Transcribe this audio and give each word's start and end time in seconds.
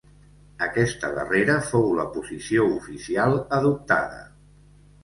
Aquesta 0.67 1.11
darrera 1.17 1.59
fou 1.67 1.85
la 1.99 2.07
posició 2.17 2.67
oficial 2.81 3.39
adoptada. 3.61 4.29